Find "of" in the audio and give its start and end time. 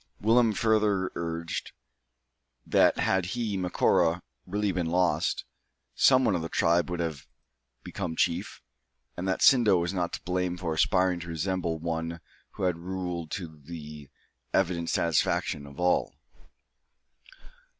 6.35-6.41, 15.67-15.79